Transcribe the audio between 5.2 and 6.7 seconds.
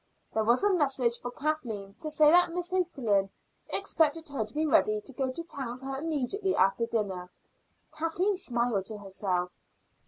to town with her immediately